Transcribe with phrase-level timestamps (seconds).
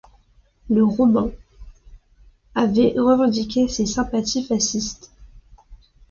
[0.67, 1.29] Le Romain
[2.55, 5.11] avait revendiqué ses sympathies fascistes.